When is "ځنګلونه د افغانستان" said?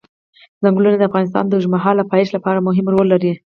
0.63-1.45